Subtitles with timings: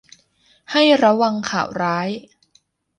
[0.71, 2.09] ให้ระวังข่าวร้าย